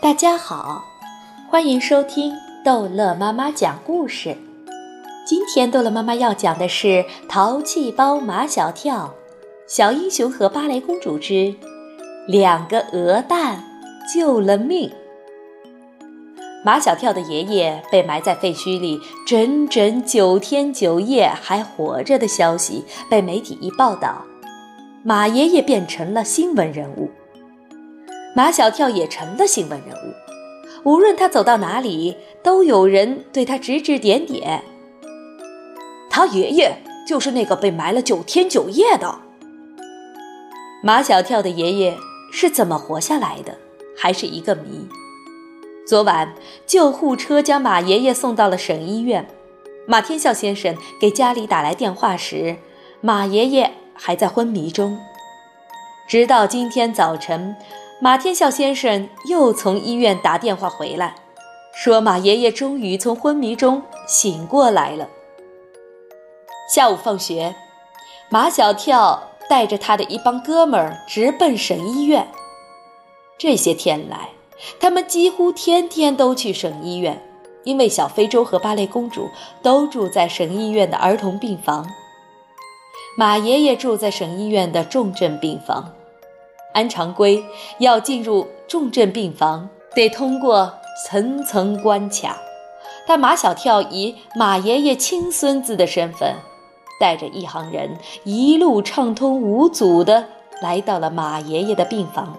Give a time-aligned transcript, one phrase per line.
[0.00, 0.84] 大家好，
[1.50, 2.32] 欢迎收听
[2.64, 4.36] 逗乐妈妈讲故事。
[5.26, 6.86] 今天逗乐妈妈要讲的是
[7.28, 8.96] 《淘气包马小跳》
[9.66, 11.52] 《小英雄和芭蕾公主之
[12.28, 13.64] 两个鹅蛋
[14.14, 14.88] 救了命》。
[16.64, 24.22] 马小跳的爷爷被埋在废墟里整整九天九夜还活着的消息被媒体一报道，
[25.02, 27.10] 马爷爷变成了新闻人物。
[28.38, 30.14] 马小跳也成了新闻人物，
[30.84, 34.62] 无论他走到哪里，都有人对他指指点点。
[36.08, 39.12] 他爷爷就是那个被埋了九天九夜的。
[40.84, 41.98] 马小跳的爷爷
[42.30, 43.58] 是怎么活下来的，
[43.96, 44.86] 还是一个谜。
[45.84, 46.32] 昨晚，
[46.64, 49.28] 救护车将马爷爷送到了省医院。
[49.88, 52.58] 马天笑先生给家里打来电话时，
[53.00, 54.96] 马爷爷还在昏迷中。
[56.06, 57.56] 直到今天早晨。
[58.00, 61.16] 马天笑先生又从医院打电话回来，
[61.74, 65.08] 说马爷爷终于从昏迷中醒过来了。
[66.72, 67.56] 下午放学，
[68.28, 72.28] 马小跳带着他的一帮哥们儿直奔省医院。
[73.36, 74.28] 这些天来，
[74.78, 77.20] 他们几乎天天都去省医院，
[77.64, 79.28] 因为小非洲和芭蕾公主
[79.60, 81.84] 都住在省医院的儿童病房，
[83.16, 85.94] 马爷爷住在省医院的重症病房。
[86.78, 87.44] 按常规，
[87.78, 90.72] 要进入重症病房，得通过
[91.04, 92.38] 层层关卡。
[93.04, 96.36] 但马小跳以马爷爷亲孙子的身份，
[97.00, 100.24] 带着一行人，一路畅通无阻地
[100.62, 102.38] 来到了马爷爷的病房。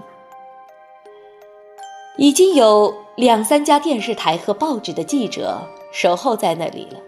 [2.16, 5.60] 已经有两三家电视台和报纸的记者
[5.92, 7.00] 守候在那里了，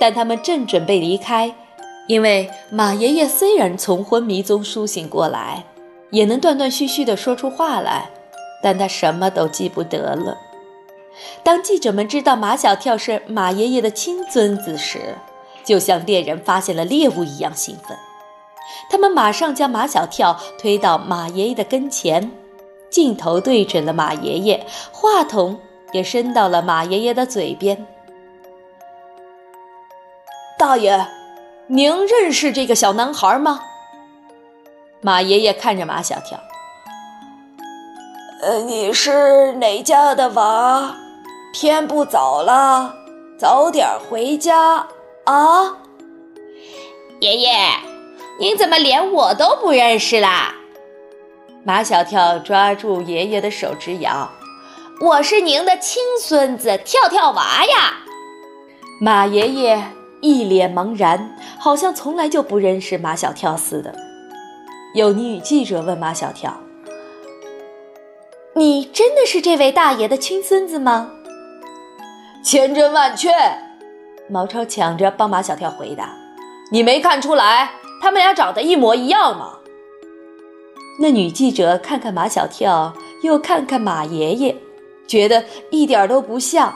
[0.00, 1.54] 但他们正准备离开，
[2.08, 5.64] 因为马爷爷虽然从昏迷中苏醒过来。
[6.14, 8.08] 也能断断续续地说出话来，
[8.62, 10.38] 但他什么都记不得了。
[11.42, 15.16] 当记者们知道马小跳是马爷爷的亲孙子时，
[15.64, 17.98] 就像猎人发现了猎物一样兴奋。
[18.88, 22.30] 他们马上将马小跳推到马爷爷的跟前，
[22.90, 25.58] 镜头对准了马爷爷，话筒
[25.90, 27.84] 也伸到了马爷爷的嘴边。
[30.56, 31.08] 大爷，
[31.66, 33.60] 您认识这个小男孩吗？
[35.04, 36.40] 马爷爷看着马小跳，
[38.40, 40.96] 呃，你是哪家的娃？
[41.52, 42.94] 天不早了，
[43.38, 44.88] 早点回家
[45.24, 45.76] 啊！
[47.20, 47.54] 爷爷，
[48.40, 50.54] 您怎么连我都不认识啦？
[51.64, 54.30] 马小跳抓住爷爷的手直摇
[55.02, 57.92] ：“我是您的亲孙子，跳跳娃呀！”
[59.02, 59.82] 马爷爷
[60.22, 63.94] 一脸茫然，好像从来就不认识马小跳似的。
[64.94, 66.56] 有女记者问马小跳
[68.54, 71.10] ：“你真的是这位大爷的亲孙子吗？”
[72.44, 73.28] 千真万确，
[74.28, 76.16] 毛超抢着帮马小跳回答
[76.70, 79.58] ：“你没看出来他们俩长得一模一样吗？”
[81.00, 82.94] 那女记者看看马小跳，
[83.24, 84.54] 又看看马爷爷，
[85.08, 86.72] 觉得一点都不像。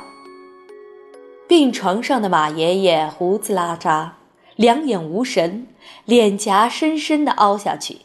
[1.46, 4.08] 病床上的马爷爷胡子拉碴，
[4.56, 5.68] 两眼无神，
[6.04, 7.98] 脸颊深深的凹下去。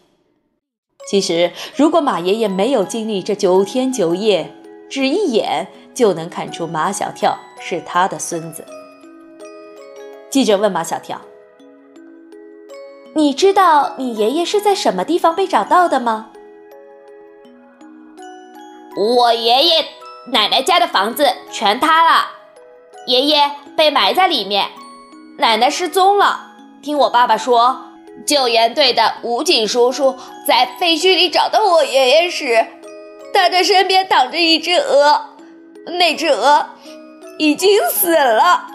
[1.05, 4.55] 其实，如果马爷爷没有经历这九天九夜，
[4.89, 8.65] 只一眼就能看出马小跳是他的孙子。
[10.29, 11.19] 记者问马小跳
[13.13, 16.29] ：“你知道你爷爷是在什么地方被找到的吗？”
[18.95, 19.85] 我爷爷
[20.31, 22.27] 奶奶家的房子全塌了，
[23.07, 24.69] 爷爷被埋在里面，
[25.37, 26.53] 奶奶失踪了。
[26.81, 27.92] 听我爸爸说。
[28.25, 30.15] 救援队的武警叔叔
[30.47, 32.65] 在废墟里找到我爷爷时，
[33.33, 35.21] 他的身边躺着一只鹅，
[35.99, 36.65] 那只鹅
[37.37, 38.67] 已经死了。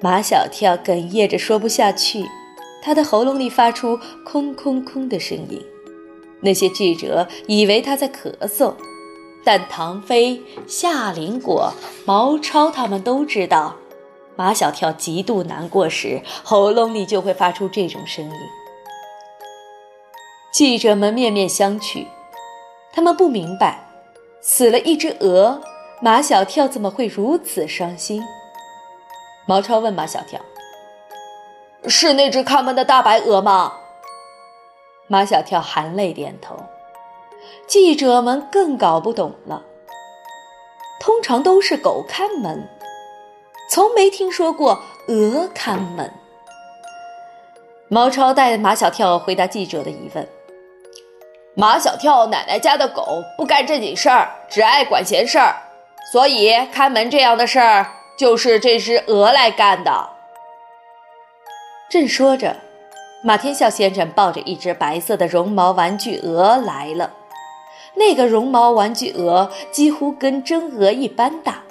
[0.00, 2.24] 马小跳哽咽着说不下去，
[2.82, 5.62] 他的喉咙里发出空空空的声音。
[6.40, 8.74] 那些记者以为他在咳嗽，
[9.44, 11.74] 但唐飞、夏林果、
[12.06, 13.76] 毛超他们都知道。
[14.40, 18.32] 马小跳极度难过时，喉咙里就会发出这种声音。
[20.50, 22.06] 记者们面面相觑，
[22.90, 23.86] 他们不明白，
[24.40, 25.60] 死了一只鹅，
[26.00, 28.22] 马小跳怎么会如此伤心？
[29.44, 30.40] 毛超问马小跳
[31.86, 33.74] ：“是那只看门的大白鹅吗？”
[35.06, 36.56] 马小跳含泪点头。
[37.66, 39.62] 记者们更搞不懂了，
[40.98, 42.66] 通常都是狗看门。
[43.70, 46.12] 从没听说过鹅看门。
[47.86, 50.26] 毛超带马小跳回答记者的疑问
[51.54, 55.54] ：“马小跳奶奶家的狗不干正经事儿，只爱管闲事儿，
[56.10, 57.86] 所以看门这样的事儿
[58.18, 60.10] 就是这只鹅来干的。
[61.88, 62.56] 正说着，
[63.22, 67.12] 马天笑先生抱着一只白色的绒毛玩具鹅来了。
[67.94, 71.62] 那个绒毛玩具鹅几乎跟真鹅一般大。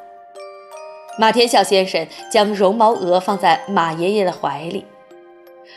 [1.20, 4.86] 马天笑先生将绒毛鹅放在马爷爷的怀里，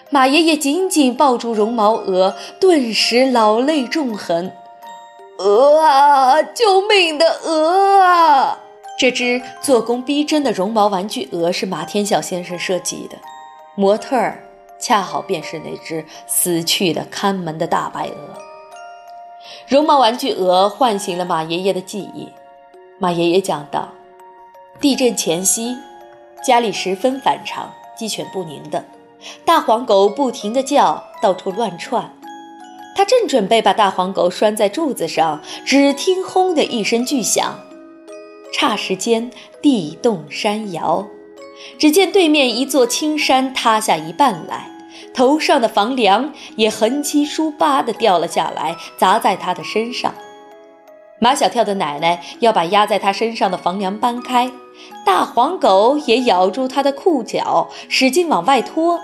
[0.09, 4.53] 马爷爷紧紧抱住绒毛鹅，顿时老泪纵横。
[5.39, 8.61] 鹅啊，救命的鹅啊！
[8.97, 13.17] 这只做工逼真的绒毛玩具鹅是马天笑先生设计的，
[13.75, 14.45] 模特儿
[14.79, 18.39] 恰好便是那只死去的看门的大白鹅。
[19.67, 22.29] 绒毛玩具鹅唤醒了马爷爷的记忆。
[23.01, 23.89] 马爷爷讲道
[24.83, 25.77] ：“地震前夕，
[26.45, 28.85] 家里十分反常，鸡犬不宁的，
[29.45, 32.13] 大黄狗不停地叫，到处乱窜。
[32.97, 37.61] 他正准备把大黄狗拴在柱子上，只听‘轰’的一声巨响，
[38.53, 39.31] 霎时间
[39.63, 41.07] 地动山摇，
[41.79, 44.69] 只见对面一座青山塌下一半来。”
[45.15, 50.13] 头上的房梁也横七竖八地掉了下来，砸在他的身上。
[51.21, 54.51] 马小跳的奶奶要把压在他身上的房梁搬开，
[55.05, 58.99] 大黄狗也咬住他的裤脚，使劲往外拖。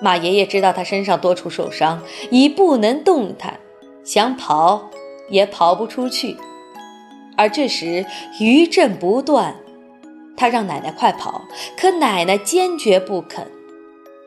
[0.00, 3.58] 马爷爷知道他身上多处受伤，已不能动弹，
[4.04, 4.90] 想跑
[5.30, 6.36] 也跑不出去。
[7.36, 8.04] 而这时
[8.40, 9.56] 余震不断，
[10.36, 11.42] 他让奶奶快跑，
[11.78, 13.50] 可奶奶坚决不肯。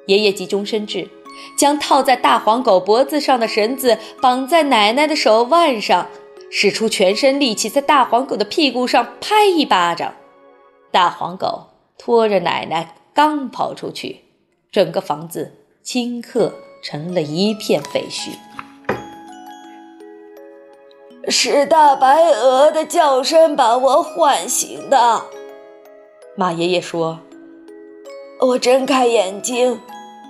[0.07, 1.07] 爷爷急中生智，
[1.55, 6.07] 将套在大黄狗脖子上的绳子绑在奶奶的手腕上，
[6.49, 10.13] 使出全身力气在大黄狗的屁股上拍一巴掌。
[10.91, 14.25] 大黄狗拖着奶奶刚跑出去，
[14.71, 15.53] 整个房子
[15.83, 16.53] 顷刻
[16.83, 18.31] 成了一片废墟。
[21.27, 25.23] 是大白鹅的叫声把我唤醒的，
[26.35, 27.19] 马爷爷说
[28.41, 29.79] ：“我睁开眼睛。”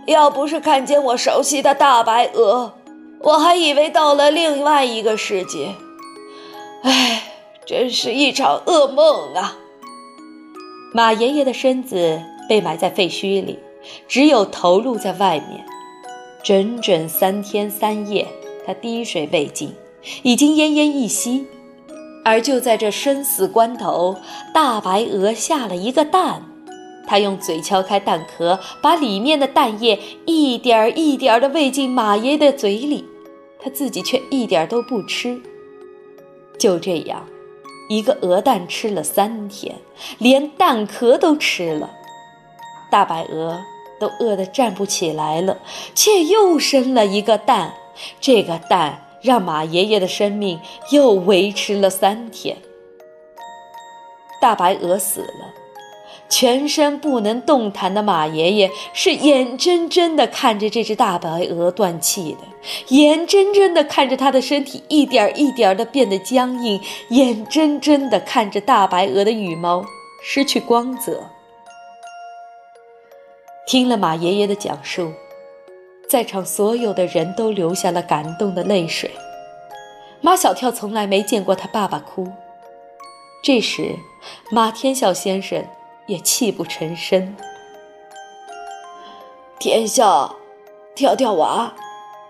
[0.07, 2.73] 要不是看见我熟悉的大白鹅，
[3.19, 5.75] 我还以为到了另外一个世界。
[6.81, 7.31] 唉，
[7.63, 9.55] 真是一场噩梦啊！
[10.91, 13.59] 马爷爷的身子被埋在废墟里，
[14.07, 15.63] 只有头露在外面。
[16.41, 18.27] 整整三天三夜，
[18.65, 19.71] 他滴水未进，
[20.23, 21.45] 已经奄奄一息。
[22.25, 24.15] 而就在这生死关头，
[24.53, 26.43] 大白鹅下了一个蛋。
[27.05, 33.05] 它用嘴敲开蛋壳，把里面的蛋液一点儿一点儿地喂进马爷爷的嘴里，
[33.59, 35.41] 他自己却一点都不吃。
[36.57, 37.25] 就这样，
[37.89, 39.75] 一个鹅蛋吃了三天，
[40.19, 41.89] 连蛋壳都吃了。
[42.91, 43.59] 大白鹅
[43.99, 45.57] 都饿得站不起来了，
[45.95, 47.73] 却又生了一个蛋。
[48.21, 50.59] 这个蛋让马爷爷的生命
[50.91, 52.55] 又维持了三天。
[54.39, 55.58] 大白鹅死了。
[56.29, 66.79] 全身不能动弹的马爷爷是眼睁睁地看着这只大白鹅断气的，眼睁睁地看着它的身体一点一点地变得僵硬，
[67.09, 69.83] 眼睁睁地看着大白鹅的羽毛
[70.23, 71.23] 失去光泽。
[73.67, 75.11] 听了马爷爷的讲述，
[76.07, 79.09] 在场所有的人都流下了感动的泪水。
[80.21, 82.27] 马小跳从来没见过他爸爸哭。
[83.41, 83.95] 这时，
[84.51, 85.63] 马天笑先生。
[86.09, 87.35] 也泣不成声。
[89.59, 90.35] 天笑，
[90.95, 91.73] 跳跳娃，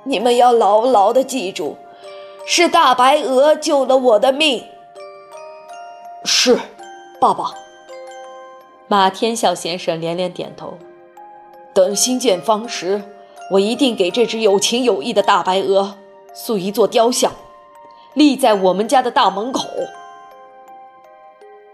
[0.03, 1.77] 你们要牢牢的记住，
[2.45, 4.65] 是大白鹅救了我的命。
[6.25, 6.59] 是，
[7.21, 7.53] 爸爸。
[8.89, 10.77] 马天笑先生连连点头。
[11.73, 13.01] 等新建方时，
[13.51, 15.95] 我一定给这只有情有义的大白鹅
[16.33, 17.31] 塑一座雕像，
[18.13, 19.63] 立在我们家的大门口。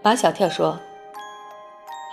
[0.02, 0.78] 马小跳说。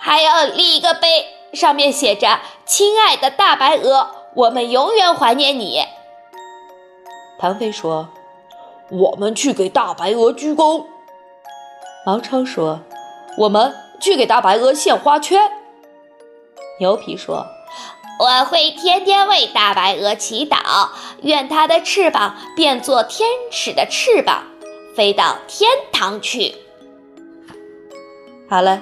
[0.06, 1.08] 还要立一个碑，
[1.54, 5.82] 上面写着：“亲爱的大白鹅，我们永远怀念你。”
[7.40, 8.10] 唐飞说
[8.92, 10.84] ：“我们去给大白鹅鞠躬。”
[12.06, 12.82] 毛超说
[13.40, 15.40] ：“我们去给大白鹅献花圈。”
[16.82, 17.46] 牛皮说
[18.20, 20.90] ：“我会天天为大白鹅祈祷，
[21.22, 24.44] 愿它的翅膀变作天使的翅膀，
[24.98, 26.54] 飞到天堂去。”
[28.52, 28.82] 好了。